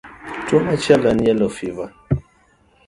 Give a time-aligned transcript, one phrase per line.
[0.45, 1.89] Tuwo machielo en yellow fever.